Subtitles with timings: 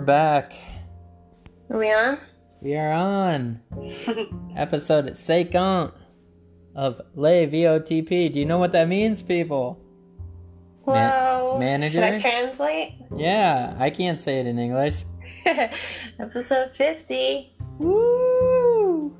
[0.00, 0.54] We're back.
[1.68, 2.18] Are we on?
[2.62, 3.60] We are on
[4.56, 5.92] episode second
[6.74, 8.32] of Le VOTP.
[8.32, 9.78] Do you know what that means, people?
[10.86, 11.58] Ma- Whoa.
[11.58, 12.00] manager?
[12.00, 12.94] Should I translate?
[13.14, 15.04] Yeah, I can't say it in English.
[16.18, 17.54] Episode 50.
[17.76, 19.14] Woo!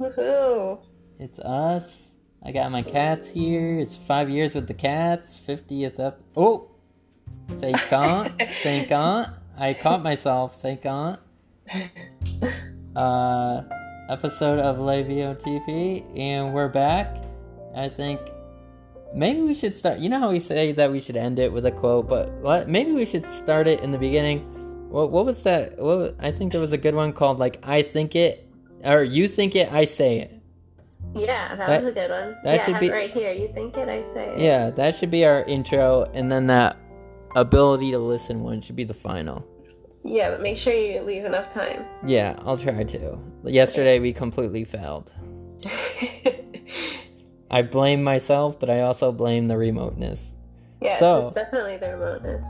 [0.00, 0.80] Woohoo.
[1.20, 1.84] It's us.
[2.44, 3.78] I got my cats here.
[3.78, 5.38] It's five years with the cats.
[5.46, 6.20] 50th up.
[6.36, 6.72] Oh!
[7.60, 8.42] Second.
[8.60, 9.30] Second.
[9.58, 10.54] I caught myself.
[10.60, 11.18] Second.
[12.96, 13.62] Uh,
[14.08, 16.02] episode of Le VOTP.
[16.18, 17.24] And we're back.
[17.76, 18.18] I think
[19.14, 19.98] maybe we should start.
[19.98, 22.70] You know how we say that we should end it with a quote, but what,
[22.70, 24.40] maybe we should start it in the beginning.
[24.88, 25.76] What, what was that?
[25.78, 28.48] What I think there was a good one called like "I think it"
[28.82, 30.32] or "You think it, I say it."
[31.14, 32.36] Yeah, that, That- was a good one.
[32.44, 33.30] that yeah, should be- right here.
[33.32, 34.38] You think it, I say it.
[34.38, 36.78] Yeah, that should be our intro, and then that
[37.36, 39.46] ability to listen one should be the final.
[40.04, 41.84] Yeah, but make sure you leave enough time.
[42.04, 43.18] Yeah, I'll try to.
[43.44, 45.12] Yesterday we completely failed.
[47.50, 50.34] I blame myself, but I also blame the remoteness.
[50.80, 52.44] yeah, So- it's definitely the remoteness.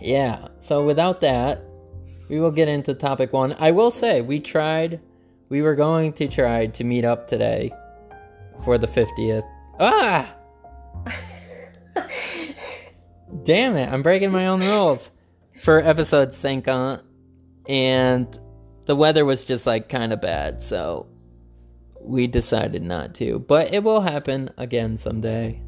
[0.00, 1.62] Yeah, so without that,
[2.28, 3.54] we will get into topic one.
[3.58, 5.00] I will say, we tried,
[5.48, 7.72] we were going to try to meet up today
[8.64, 9.44] for the 50th.
[9.78, 10.34] Ah!
[13.44, 15.10] Damn it, I'm breaking my own rules
[15.60, 17.02] for episode 50.
[17.68, 18.40] And
[18.86, 21.06] the weather was just like kind of bad, so
[22.00, 23.38] we decided not to.
[23.40, 25.60] But it will happen again someday.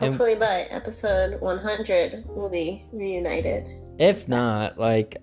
[0.00, 3.66] And- Hopefully by episode 100, we'll be reunited.
[3.98, 5.16] If not, like,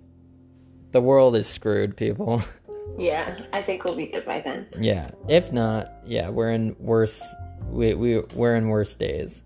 [0.91, 2.41] the world is screwed, people.
[2.99, 4.67] Yeah, I think we'll be good by then.
[4.79, 5.09] yeah.
[5.27, 7.21] If not, yeah, we're in worse.
[7.67, 9.43] We we we're in worse days.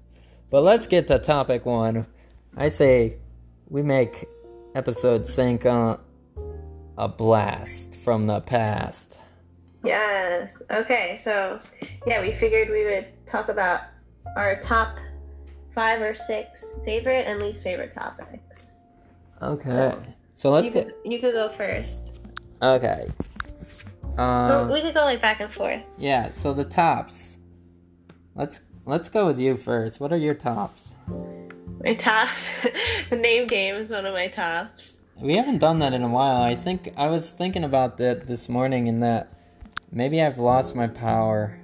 [0.52, 2.06] But let's get to topic one.
[2.58, 3.17] I say
[3.69, 4.28] we make
[4.75, 6.00] episode cinq a
[7.08, 9.17] blast from the past.
[9.83, 10.52] Yes.
[10.70, 11.60] Okay, so
[12.05, 13.82] yeah, we figured we would talk about
[14.36, 14.98] our top
[15.73, 18.71] five or six favorite and least favorite topics.
[19.42, 19.70] Okay.
[19.70, 20.04] So,
[20.36, 21.99] So let's you get Could, you could go first.
[22.61, 23.08] okay.
[24.17, 24.70] Um.
[24.70, 25.81] we could go like back and forth.
[25.98, 26.31] Yeah.
[26.42, 27.37] So the tops.
[28.36, 30.02] Let's let's go with you first.
[30.02, 30.95] What are your tops?
[31.84, 32.30] My top,
[33.10, 34.95] the name game is one of my tops.
[35.16, 36.42] We haven't done that in a while.
[36.42, 39.34] I think I was thinking about that this morning and that
[39.92, 41.58] maybe I've lost my power.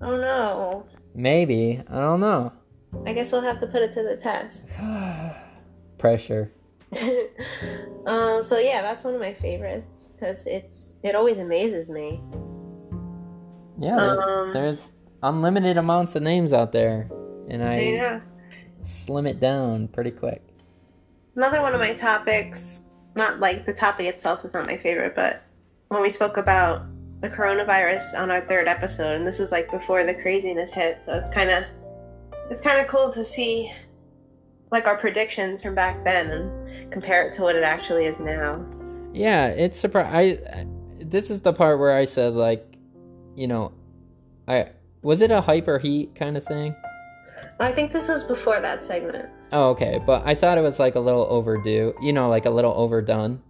[0.00, 0.86] Oh no.
[1.14, 1.82] Maybe.
[1.88, 2.52] I don't know.
[3.06, 4.68] I guess we'll have to put it to the test.
[5.98, 6.52] Pressure.
[8.06, 8.42] um.
[8.42, 12.20] So yeah, that's one of my favorites because it's it always amazes me.
[13.78, 14.78] Yeah, there's, Um, there's
[15.22, 17.10] unlimited amounts of names out there.
[17.48, 18.20] And I Yeah.
[18.82, 20.42] Slim it down pretty quick.
[21.36, 22.80] Another one of my topics,
[23.14, 25.42] not like the topic itself is not my favorite, but
[25.88, 26.86] when we spoke about
[27.20, 31.12] the coronavirus on our third episode, and this was like before the craziness hit, so
[31.14, 31.64] it's kind of
[32.50, 33.72] it's kind of cool to see
[34.70, 38.64] like our predictions from back then and compare it to what it actually is now.
[39.12, 40.66] Yeah, it's surpri I
[40.98, 42.66] this is the part where I said like,
[43.36, 43.72] you know,
[44.48, 44.70] I
[45.02, 46.74] was it a hyper heat kind of thing?
[47.60, 49.28] I think this was before that segment.
[49.52, 50.00] Oh, okay.
[50.04, 51.94] But I thought it was like a little overdue.
[52.00, 53.40] You know, like a little overdone.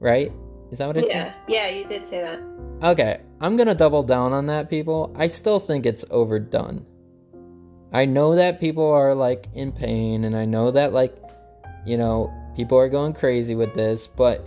[0.00, 0.32] Right?
[0.70, 1.08] Is that what I said?
[1.08, 2.40] Yeah, yeah, you did say that.
[2.82, 3.20] Okay.
[3.40, 5.14] I'm going to double down on that, people.
[5.16, 6.84] I still think it's overdone.
[7.92, 11.16] I know that people are like in pain, and I know that, like,
[11.86, 14.46] you know, people are going crazy with this, but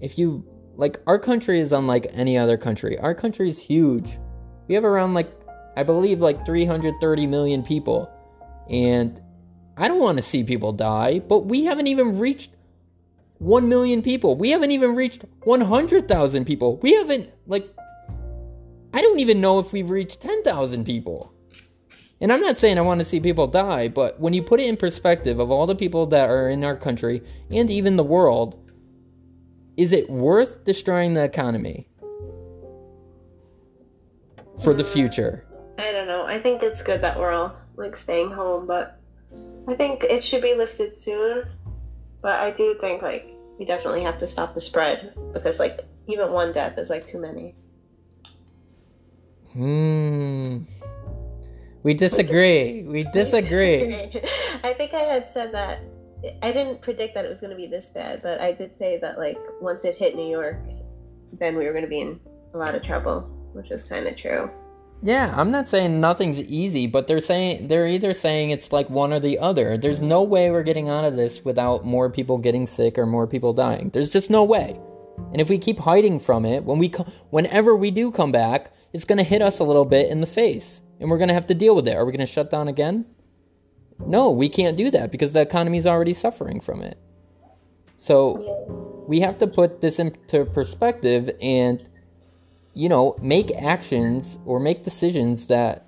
[0.00, 0.44] if you,
[0.76, 2.98] like, our country is unlike any other country.
[2.98, 4.18] Our country is huge.
[4.66, 5.39] We have around, like,
[5.80, 8.10] I believe, like 330 million people.
[8.68, 9.18] And
[9.78, 12.50] I don't want to see people die, but we haven't even reached
[13.38, 14.36] 1 million people.
[14.36, 16.76] We haven't even reached 100,000 people.
[16.82, 17.66] We haven't, like,
[18.92, 21.32] I don't even know if we've reached 10,000 people.
[22.20, 24.66] And I'm not saying I want to see people die, but when you put it
[24.66, 28.62] in perspective of all the people that are in our country and even the world,
[29.78, 31.88] is it worth destroying the economy
[34.62, 35.46] for the future?
[35.80, 36.26] I don't know.
[36.26, 39.00] I think it's good that we're all like staying home, but
[39.66, 41.44] I think it should be lifted soon.
[42.20, 46.32] But I do think like we definitely have to stop the spread because like even
[46.32, 47.54] one death is like too many.
[49.52, 50.64] Hmm.
[51.82, 52.82] We disagree.
[52.82, 54.20] We disagree.
[54.62, 55.80] I think I had said that
[56.42, 58.98] I didn't predict that it was going to be this bad, but I did say
[58.98, 60.58] that like once it hit New York,
[61.38, 62.20] then we were going to be in
[62.52, 63.22] a lot of trouble,
[63.54, 64.50] which is kind of true.
[65.02, 69.12] Yeah, I'm not saying nothing's easy, but they're saying they're either saying it's like one
[69.12, 69.78] or the other.
[69.78, 73.26] There's no way we're getting out of this without more people getting sick or more
[73.26, 73.90] people dying.
[73.90, 74.78] There's just no way.
[75.32, 78.74] And if we keep hiding from it, when we co- whenever we do come back,
[78.92, 81.34] it's going to hit us a little bit in the face, and we're going to
[81.34, 81.96] have to deal with it.
[81.96, 83.06] Are we going to shut down again?
[84.04, 86.98] No, we can't do that because the economy's already suffering from it.
[87.96, 91.86] So we have to put this into perspective and
[92.74, 95.86] you know, make actions or make decisions that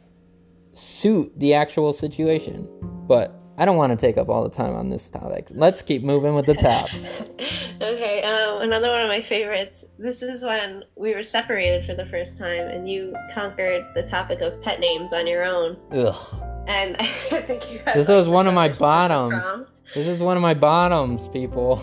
[0.75, 2.69] suit the actual situation.
[3.07, 5.47] But I don't want to take up all the time on this topic.
[5.51, 7.05] Let's keep moving with the tops.
[7.81, 9.85] okay, um, another one of my favorites.
[9.99, 14.41] This is when we were separated for the first time, and you conquered the topic
[14.41, 15.77] of pet names on your own.
[15.93, 16.43] Ugh.
[16.67, 19.35] And I think you This was one of my bottoms.
[19.35, 19.71] prompt.
[19.95, 21.77] This is one of my bottoms, people.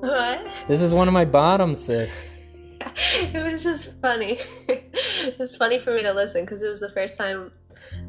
[0.00, 0.46] What?
[0.68, 2.10] This is one of my bottom six.
[3.14, 4.38] it was just funny.
[4.68, 7.52] it was funny for me to listen because it was the first time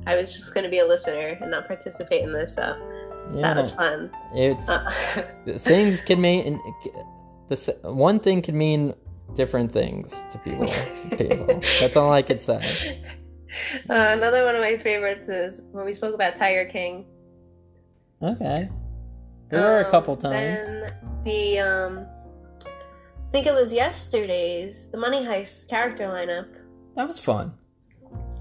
[0.07, 2.55] I was just going to be a listener and not participate in this.
[2.55, 2.75] So
[3.33, 3.41] yeah.
[3.41, 4.11] that was fun.
[4.33, 4.91] it's Uh,
[5.57, 6.59] things can mean
[7.49, 8.93] the s- one thing can mean
[9.35, 10.67] different things to people.
[11.17, 11.61] People.
[11.79, 13.03] That's all I could say.
[13.89, 17.05] uh, another one of my favorites is when we spoke about Tiger King.
[18.21, 18.69] Okay.
[19.49, 20.59] There were a Um, couple times.
[20.61, 20.93] Then
[21.25, 22.05] the um,
[23.31, 26.49] I think it was yesterday's the Money Heist character lineup.
[26.97, 27.53] That was fun.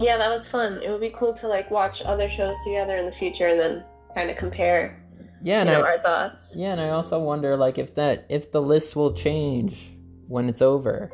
[0.01, 0.81] Yeah, that was fun.
[0.83, 3.85] It would be cool to like watch other shows together in the future and then
[4.17, 5.01] kind of compare
[5.45, 6.53] Yeah, and know, I our thoughts.
[6.57, 9.93] yeah, and I also wonder like if that if the list will change
[10.27, 11.13] when it's over.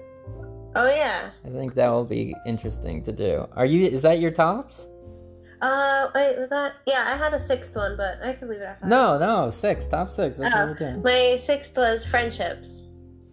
[0.74, 1.30] Oh yeah.
[1.44, 3.46] I think that will be interesting to do.
[3.52, 3.84] Are you?
[3.86, 4.86] Is that your tops?
[5.60, 6.74] Uh, wait, was that?
[6.86, 8.88] Yeah, I had a sixth one, but I could leave it at five.
[8.88, 10.36] No, no, six, top six.
[10.38, 10.58] That's Oh.
[10.66, 11.02] what we're doing.
[11.02, 12.68] My sixth was friendships.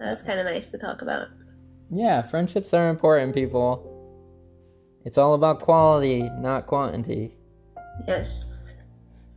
[0.04, 1.30] That was kind of nice to talk about.
[1.90, 3.90] Yeah, friendships are important, people.
[5.06, 7.38] It's all about quality, not quantity.
[8.06, 8.44] Yes.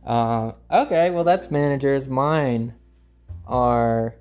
[0.05, 2.09] Uh, okay, well that's managers.
[2.09, 2.73] Mine
[3.45, 4.15] are.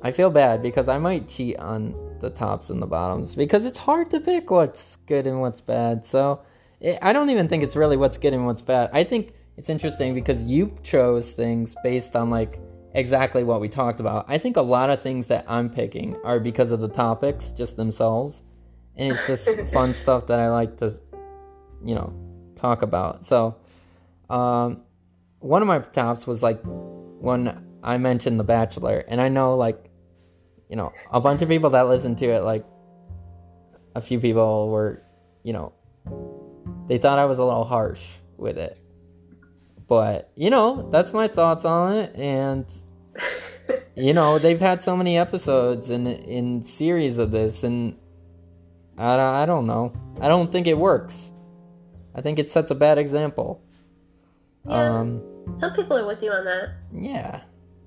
[0.00, 3.78] I feel bad because I might cheat on the tops and the bottoms because it's
[3.78, 6.04] hard to pick what's good and what's bad.
[6.04, 6.42] So
[6.78, 8.90] it, I don't even think it's really what's good and what's bad.
[8.92, 12.60] I think it's interesting because you chose things based on like
[12.98, 14.26] exactly what we talked about.
[14.28, 17.76] I think a lot of things that I'm picking are because of the topics just
[17.76, 18.42] themselves,
[18.96, 20.98] and it's just fun stuff that I like to,
[21.84, 22.12] you know,
[22.56, 23.24] talk about.
[23.24, 23.56] So,
[24.28, 24.82] um,
[25.38, 29.90] one of my tops was like when I mentioned The Bachelor, and I know like,
[30.68, 32.66] you know, a bunch of people that listen to it, like,
[33.94, 35.02] a few people were,
[35.44, 35.72] you know,
[36.88, 38.04] they thought I was a little harsh
[38.36, 38.76] with it.
[39.88, 42.66] But, you know, that's my thoughts on it, and
[43.96, 47.96] you know they've had so many episodes in in series of this and
[48.96, 51.32] I, I don't know i don't think it works
[52.14, 53.60] i think it sets a bad example
[54.64, 54.98] Yeah.
[55.00, 55.22] um
[55.56, 56.70] Some people are with you on that.
[56.92, 57.42] yeah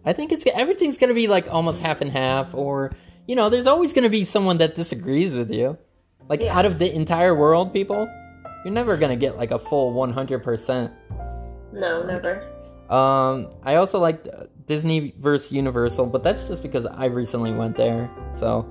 [0.06, 2.92] i think it's everything's gonna be like almost half and half or
[3.27, 5.77] you know there's always gonna be someone that disagrees with you
[6.30, 6.57] like Yeah.
[6.57, 8.07] out of the entire world people
[8.66, 10.92] you're never gonna get like a full 100%
[11.74, 12.44] No, never.
[12.89, 17.75] Um, I also liked uh, Disney versus Universal, but that's just because I recently went
[17.75, 18.09] there.
[18.31, 18.65] So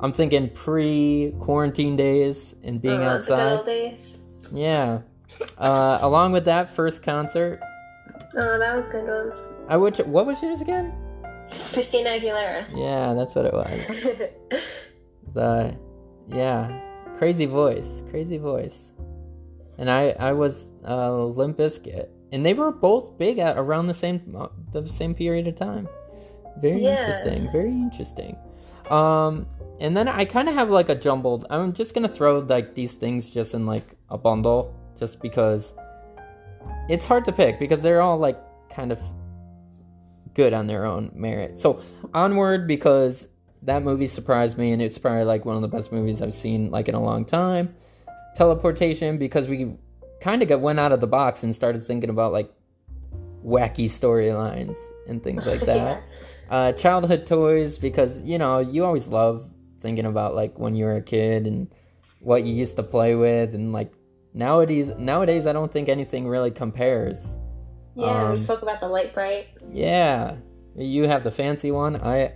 [0.00, 3.66] I'm thinking pre-quarantine days and being Oh, the outside.
[3.66, 4.16] days.
[4.50, 5.00] Yeah.
[5.58, 7.60] Uh, along with that first concert,
[8.34, 9.32] Oh, that was a good one.
[9.68, 9.98] I would.
[10.06, 10.94] What was yours again?
[11.74, 12.64] Christina Aguilera.
[12.74, 13.80] Yeah, that's what it was.
[15.34, 15.74] The
[16.28, 16.68] yeah,
[17.18, 18.92] crazy voice, crazy voice.
[19.78, 23.94] And I I was uh, Limp Bizkit, and they were both big at around the
[23.94, 25.88] same uh, the same period of time.
[26.60, 26.90] Very Yeah.
[26.98, 28.36] interesting, very interesting.
[28.90, 29.46] Um,
[29.80, 31.46] and then I kind of have like a jumbled.
[31.50, 35.72] I'm just gonna throw like these things just in like a bundle, just because
[36.88, 38.38] it's hard to pick because they're all like
[38.70, 38.98] kind of
[40.34, 41.58] good on their own merit.
[41.58, 41.80] So
[42.14, 43.28] onward because
[43.62, 46.70] that movie surprised me and it's probably like one of the best movies I've seen
[46.70, 47.74] like in a long time.
[48.34, 49.76] Teleportation because we
[50.22, 52.50] kind of got went out of the box and started thinking about like
[53.44, 54.76] wacky storylines
[55.08, 55.76] and things like that.
[55.76, 56.00] Yeah.
[56.50, 59.48] Uh, childhood toys because you know you always love
[59.80, 61.68] thinking about like when you were a kid and
[62.20, 63.92] what you used to play with and like
[64.32, 67.26] nowadays nowadays I don't think anything really compares.
[67.94, 69.48] Yeah, we Um, spoke about the light bright.
[69.70, 70.36] Yeah,
[70.76, 71.96] you have the fancy one.
[71.96, 72.34] I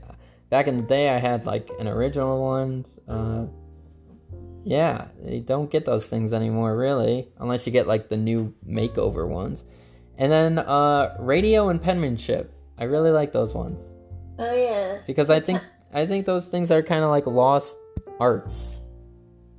[0.50, 2.84] back in the day I had like an original one.
[3.08, 3.46] Uh,
[4.66, 9.28] yeah, you don't get those things anymore really, unless you get like the new makeover
[9.28, 9.62] ones.
[10.18, 12.52] And then uh, radio and penmanship.
[12.78, 13.84] I really like those ones
[14.38, 14.98] Oh yeah.
[15.06, 15.60] because I think
[15.94, 17.76] I think those things are kind of like lost
[18.20, 18.80] arts.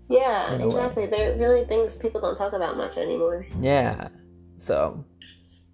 [0.10, 0.66] Yeah, a way.
[0.66, 1.06] exactly.
[1.08, 3.46] They're really things people don't talk about much anymore.
[3.62, 4.10] Yeah.
[4.58, 5.04] So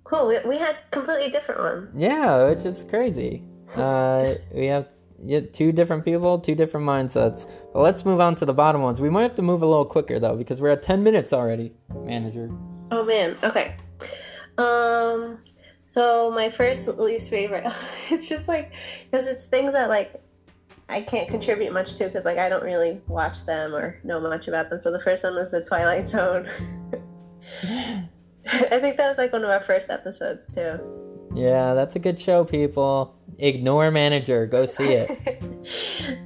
[0.06, 0.28] Cool.
[0.28, 1.96] We, we had completely different ones.
[1.98, 3.44] yeah, which is crazy.
[3.75, 4.88] Uh, we have
[5.53, 7.50] two different people, two different mindsets.
[7.74, 9.01] But let's move on to the bottom ones.
[9.01, 11.74] We might have to move a little quicker though because we're at ten minutes already.
[11.94, 12.50] Manager.
[12.92, 13.38] Oh man.
[13.44, 13.75] Okay.
[14.58, 15.39] Um.
[15.88, 17.72] So my first least favorite,
[18.10, 18.72] it's just like
[19.10, 20.22] because it's things that like
[20.89, 24.48] I can't contribute much to because like I don't really watch them or know much
[24.48, 24.80] about them.
[24.80, 26.50] So the first one was the Twilight Zone.
[28.46, 30.80] I think that was like one of our first episodes too.
[31.34, 33.15] Yeah, that's a good show, people.
[33.40, 34.46] Ignore manager.
[34.46, 35.10] Go see it.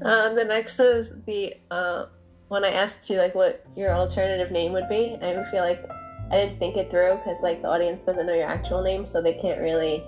[0.03, 2.05] um, the next is the uh,
[2.47, 5.17] when I asked you like what your alternative name would be.
[5.21, 5.87] I feel like
[6.31, 9.21] I didn't think it through because like the audience doesn't know your actual name, so
[9.21, 10.03] they can't really,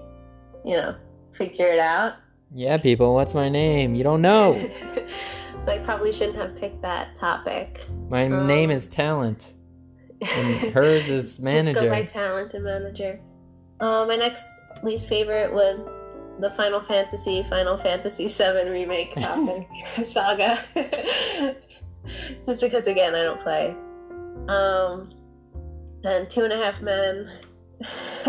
[0.65, 0.95] you know,
[1.33, 2.15] figure it out.
[2.53, 3.13] Yeah, people.
[3.13, 3.95] What's my name?
[3.95, 4.69] You don't know.
[5.63, 7.85] so I probably shouldn't have picked that topic.
[8.09, 9.53] My Um, name is Talent,
[10.21, 11.73] and hers is manager.
[11.79, 13.19] Just go by talent and manager.
[13.79, 14.43] Um, my next
[14.83, 15.87] least favorite was
[16.39, 19.67] the Final Fantasy Final Fantasy VII remake topic
[20.05, 20.63] saga.
[22.45, 23.75] Just because again I don't play.
[24.47, 25.11] Um,
[26.01, 27.31] then Two and a Half Men.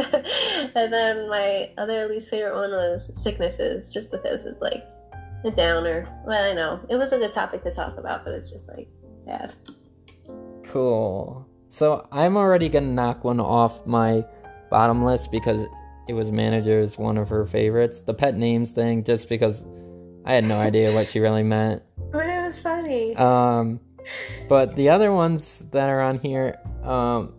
[0.77, 4.85] and then my other least favorite one was sicknesses, just because it's like
[5.45, 6.09] a downer.
[6.25, 8.89] Well, I know it was a good topic to talk about, but it's just like
[9.27, 9.55] bad.
[10.65, 11.47] Cool.
[11.69, 14.25] So I'm already gonna knock one off my
[14.71, 15.63] bottom list because
[16.11, 18.01] it was manager's one of her favorites.
[18.01, 19.65] The pet names thing, just because
[20.25, 21.83] I had no idea what she really meant.
[22.11, 23.15] But it was funny.
[23.15, 23.79] Um,
[24.49, 27.33] but the other ones that are on here, um,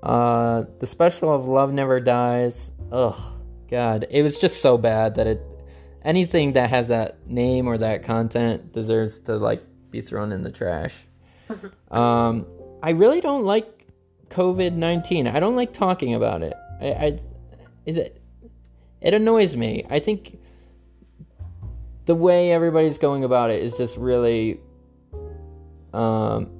[0.00, 2.70] uh, the special of Love Never Dies.
[2.92, 3.20] Ugh,
[3.68, 5.42] God, it was just so bad that it
[6.04, 10.52] anything that has that name or that content deserves to like be thrown in the
[10.52, 10.94] trash.
[11.90, 12.46] um,
[12.80, 13.86] I really don't like
[14.28, 15.26] COVID nineteen.
[15.26, 16.54] I don't like talking about it.
[16.80, 17.18] I, I
[17.90, 18.22] is it
[19.00, 19.84] it annoys me.
[19.90, 20.38] I think
[22.06, 24.60] the way everybody's going about it is just really
[25.92, 26.50] um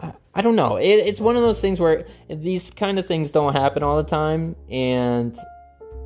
[0.00, 0.76] I, I don't know.
[0.76, 4.08] It, it's one of those things where these kind of things don't happen all the
[4.08, 5.38] time and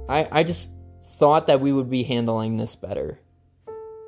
[0.09, 0.71] I I just
[1.19, 3.21] thought that we would be handling this better.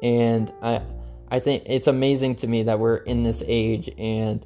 [0.03, 0.83] And I
[1.31, 4.45] I think it's amazing to me that we're in this age and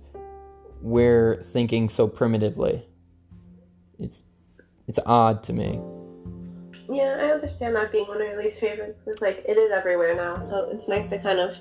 [0.82, 2.84] we're thinking so primitively.
[4.02, 4.24] It's
[4.88, 5.80] it's odd to me.
[6.90, 10.14] Yeah, I understand that being one of your least favorites because like it is everywhere
[10.14, 11.56] now, so it's nice to kind of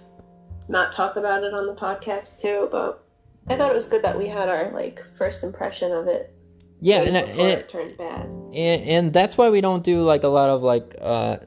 [0.67, 2.67] not talk about it on the podcast too.
[2.71, 3.03] But
[3.47, 6.33] I thought it was good that we had our like first impression of it.
[6.79, 8.25] Yeah, and, and it turned bad.
[8.25, 11.37] and and that's why we don't do like a lot of like uh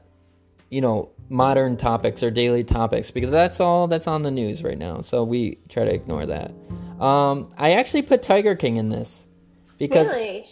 [0.69, 4.77] you know modern topics or daily topics because that's all that's on the news right
[4.77, 6.51] now so we try to ignore that
[6.99, 9.25] um i actually put tiger king in this
[9.79, 10.47] because really?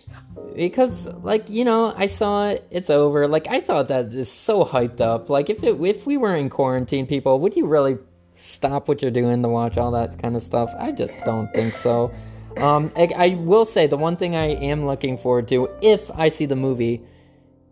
[0.55, 3.27] Because like you know i saw it it's over.
[3.27, 5.29] Like i thought that is so hyped up.
[5.29, 7.97] Like if it if we were in quarantine people would you really
[8.35, 10.73] stop what you're doing to watch all that kind of stuff?
[10.79, 12.11] I just don't think so.
[12.57, 16.29] Um I, I will say the one thing i am looking forward to if i
[16.29, 17.01] see the movie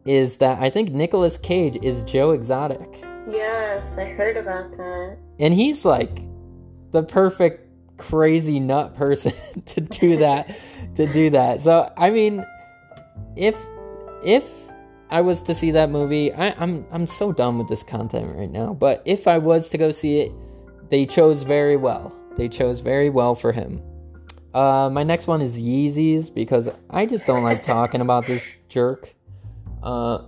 [0.05, 3.03] is that i think Nicolas cage is joe exotic.
[3.29, 5.17] Yes, I heard about that.
[5.39, 6.23] and he's like
[6.91, 9.33] the perfect crazy nut person
[9.67, 10.57] to do that
[10.95, 11.61] to do that.
[11.61, 12.43] So i mean
[13.35, 13.55] if
[14.23, 14.43] if
[15.09, 18.51] i was to see that movie I, i'm i'm so done with this content right
[18.51, 20.31] now but if i was to go see it
[20.91, 22.13] they chose very well.
[22.37, 23.81] They chose very well for him.
[24.53, 29.15] Uh my next one is yeezys because i just don't like talking about this jerk.
[29.81, 30.27] Uh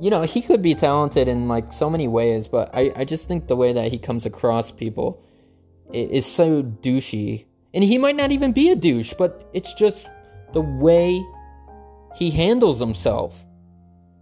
[0.00, 3.28] you know, he could be talented in like so many ways, but I, I just
[3.28, 5.22] think the way that he comes across people
[5.92, 7.44] is so douchey.
[7.72, 10.06] And he might not even be a douche, but it's just
[10.52, 11.24] the way
[12.14, 13.44] he handles himself.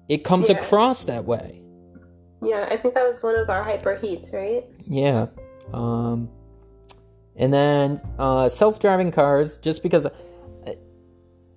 [0.09, 0.57] It comes Yeah.
[0.59, 1.63] across that way.
[2.43, 4.65] Yeah, I think that was one of our hyper heats, right?
[4.87, 5.27] Yeah.
[5.73, 6.29] Um
[7.37, 10.77] and then uh self-driving cars just because I,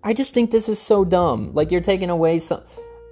[0.04, 1.52] I just think this is so dumb.
[1.54, 2.62] Like you're taking away some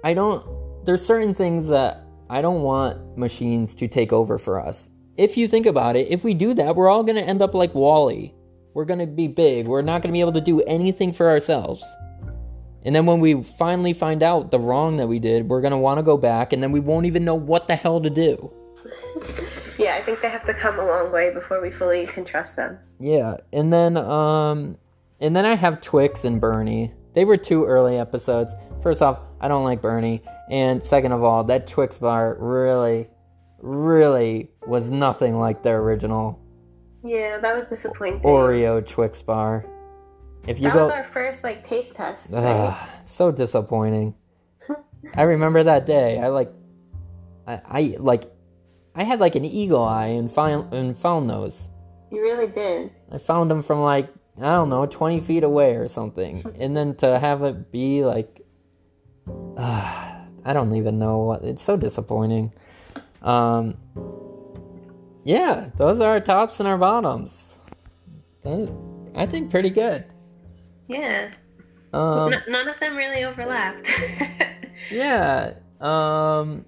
[0.04, 0.44] I don't
[0.84, 4.90] there's certain things that I don't want machines to take over for us.
[5.18, 7.52] If you think about it, if we do that, we're all going to end up
[7.54, 8.32] like WALL-E.
[8.72, 9.68] We're going to be big.
[9.68, 11.84] We're not going to be able to do anything for ourselves.
[12.84, 15.78] And then when we finally find out the wrong that we did, we're going to
[15.78, 18.52] want to go back and then we won't even know what the hell to do.
[19.78, 22.56] Yeah, I think they have to come a long way before we fully can trust
[22.56, 22.78] them.
[23.00, 24.76] Yeah, and then um
[25.18, 26.92] and then I have Twix and Bernie.
[27.14, 28.52] They were two early episodes.
[28.82, 33.08] First off, I don't like Bernie, and second of all, that Twix bar really
[33.60, 36.38] really was nothing like the original
[37.02, 38.20] Yeah, that was disappointing.
[38.20, 39.64] Oreo Twix bar.
[40.46, 42.32] If you that go, was our first like taste test.
[42.32, 42.76] right?
[43.04, 44.14] So disappointing.
[45.14, 46.18] I remember that day.
[46.18, 46.52] I like,
[47.46, 48.24] I, I like,
[48.94, 51.70] I had like an eagle eye and found and found those.
[52.10, 52.94] You really did.
[53.10, 54.08] I found them from like
[54.38, 58.40] I don't know, twenty feet away or something, and then to have it be like,
[59.56, 61.44] uh, I don't even know what.
[61.44, 62.52] It's so disappointing.
[63.20, 63.76] Um,
[65.24, 67.58] yeah, those are our tops and our bottoms.
[68.44, 70.04] I think pretty good.
[70.88, 71.30] Yeah.
[71.92, 73.90] Um, N- none of them really overlapped.
[74.90, 75.54] Yeah.
[75.80, 76.64] Um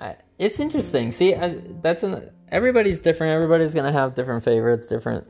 [0.00, 1.12] I, it's interesting.
[1.12, 3.32] See, I, that's an everybody's different.
[3.34, 5.26] Everybody's going to have different favorites, different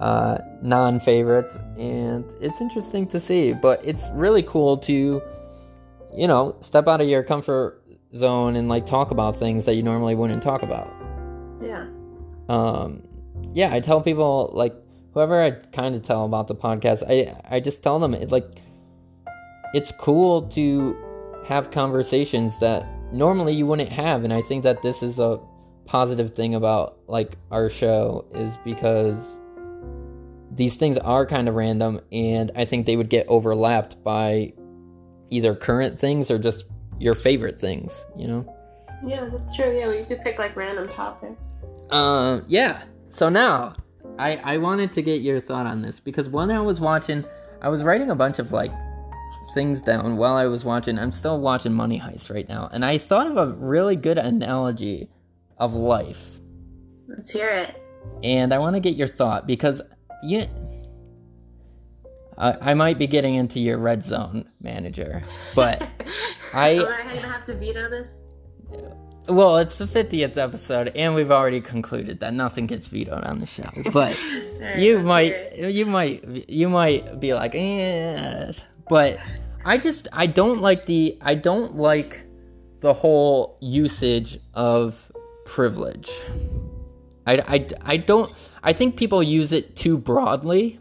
[0.00, 5.20] uh non-favorites, and it's interesting to see, but it's really cool to
[6.16, 7.82] you know, step out of your comfort
[8.16, 10.90] zone and like talk about things that you normally wouldn't talk about.
[11.62, 11.86] yeah.
[12.48, 13.02] Um
[13.52, 14.74] yeah, I tell people like
[15.18, 18.62] whoever I kind of tell about the podcast, I I just tell them it like
[19.74, 20.96] it's cool to
[21.44, 25.40] have conversations that normally you wouldn't have and I think that this is a
[25.86, 29.40] positive thing about like our show is because
[30.54, 34.52] these things are kind of random and I think they would get overlapped by
[35.30, 36.64] either current things or just
[37.00, 38.54] your favorite things, you know?
[39.04, 39.76] Yeah, that's true.
[39.76, 41.40] Yeah, we do pick like random topics.
[41.90, 42.84] Um, yeah.
[43.10, 43.74] So now,
[44.18, 47.24] I I wanted to get your thought on this because when I was watching,
[47.62, 48.72] I was writing a bunch of like
[49.54, 50.98] things down while I was watching.
[50.98, 55.08] I'm still watching Money Heist right now, and I thought of a really good analogy
[55.58, 56.22] of life,
[57.08, 57.82] Let's hear it.
[58.22, 59.80] and I want to get your thought because
[60.22, 60.44] you.
[62.36, 65.22] I, I might be getting into your red zone manager,
[65.56, 65.82] but
[66.54, 68.14] I- Am I gonna have to veto this?
[69.28, 73.46] Well, it's the 50th episode, and we've already concluded that nothing gets vetoed on the
[73.46, 73.70] show.
[73.92, 74.18] But
[74.76, 78.52] you might you might you might be like eh.
[78.88, 79.18] but
[79.64, 82.24] i just i don't like the i don't like
[82.80, 85.10] the whole usage of
[85.44, 86.10] privilege
[87.26, 90.78] I, I, I don't i think people use it too broadly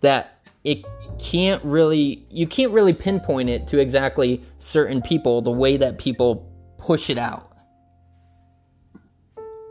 [0.00, 0.84] that it
[1.18, 6.47] can't really you can't really pinpoint it to exactly certain people the way that people
[6.78, 7.48] push it out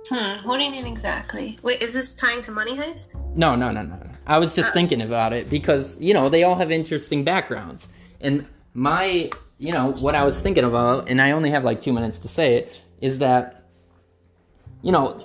[0.09, 0.47] Hmm.
[0.47, 1.59] What do you mean exactly?
[1.63, 3.13] Wait, is this tying to Money Heist?
[3.35, 3.99] No, no, no, no.
[4.25, 7.87] I was just thinking about it because, you know, they all have interesting backgrounds.
[8.21, 11.91] And my, you know, what I was thinking about, and I only have like two
[11.91, 13.65] minutes to say it, is that,
[14.81, 15.23] you know,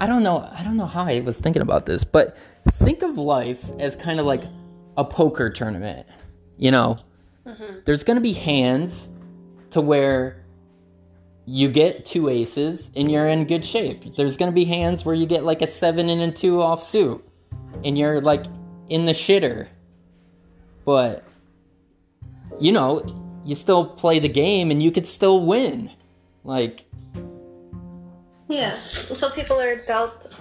[0.00, 2.36] I don't know, I don't know how I was thinking about this, but
[2.72, 4.42] think of life as kind of like
[4.96, 6.06] a poker tournament.
[6.56, 6.98] You know,
[7.84, 9.08] there's going to be hands
[9.70, 10.39] to where
[11.50, 14.14] you get two aces and you're in good shape.
[14.16, 16.80] There's going to be hands where you get like a seven and a two off
[16.80, 17.24] suit
[17.84, 18.44] and you're like
[18.88, 19.66] in the shitter.
[20.84, 21.24] But,
[22.60, 25.90] you know, you still play the game and you could still win.
[26.44, 26.84] Like,
[28.46, 28.78] Yeah.
[28.80, 30.32] So people are dealt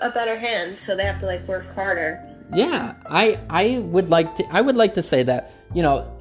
[0.00, 2.28] a better hand, so they have to like work harder.
[2.52, 6.12] yeah, I I would like to I would like to say that, you know,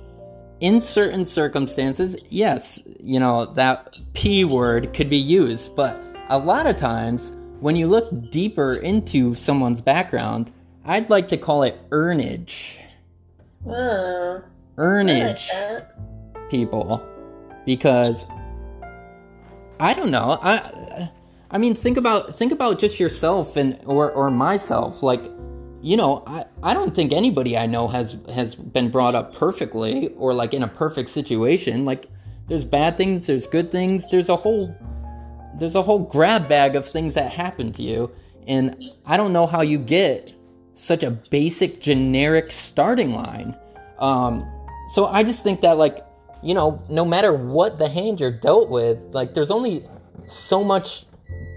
[0.60, 6.68] in certain circumstances, yes, you know, that P word could be used, but a lot
[6.68, 10.52] of times when you look deeper into someone's background,
[10.86, 12.78] I'd like to call it earnage.
[13.68, 14.42] Oh,
[14.78, 15.88] I like Earnage
[16.50, 17.04] people
[17.66, 18.26] because
[19.80, 20.38] I don't know.
[20.42, 21.10] I
[21.50, 25.24] I mean think about think about just yourself and or or myself like
[25.86, 30.08] you know, I, I don't think anybody I know has has been brought up perfectly
[30.18, 31.86] or like in a perfect situation.
[31.86, 32.08] Like
[32.48, 34.76] there's bad things, there's good things, there's a whole
[35.60, 38.12] there's a whole grab bag of things that happen to you
[38.48, 40.34] and I don't know how you get
[40.74, 43.56] such a basic generic starting line.
[44.00, 44.44] Um
[44.96, 46.04] so I just think that like
[46.42, 49.86] you know, no matter what the hand you're dealt with, like there's only
[50.28, 51.06] so much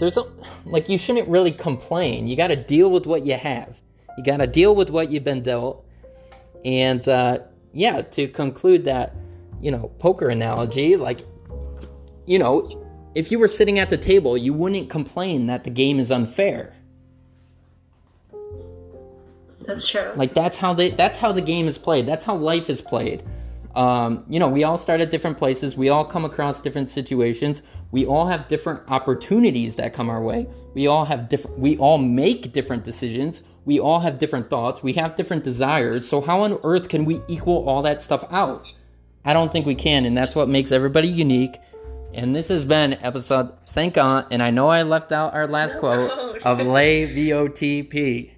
[0.01, 0.25] there's a,
[0.67, 2.29] like you shouldn't really complain.
[2.29, 3.79] You got to deal with what you have.
[4.19, 5.87] You got to deal with what you've been dealt.
[6.65, 7.39] And uh,
[7.73, 9.15] yeah, to conclude that,
[9.61, 11.25] you know, poker analogy, like,
[12.27, 16.01] you know, if you were sitting at the table, you wouldn't complain that the game
[16.01, 16.75] is unfair.
[19.61, 20.13] That's true.
[20.17, 22.05] Like that's how they that's how the game is played.
[22.07, 23.23] That's how life is played.
[23.77, 25.77] Um, you know, we all start at different places.
[25.77, 27.63] We all come across different situations.
[27.93, 30.49] We all have different opportunities that come our way.
[30.75, 31.59] We all have different.
[31.61, 33.43] We all make different decisions.
[33.69, 34.83] We all have different thoughts.
[34.83, 36.09] We have different desires.
[36.09, 38.65] So how on earth can we equal all that stuff out?
[39.27, 41.61] I don't think we can, and that's what makes everybody unique.
[42.15, 44.01] And this has been episode 50,
[44.31, 45.81] and I know I left out our last No.
[45.81, 46.11] quote
[46.45, 48.31] of Le VOTP.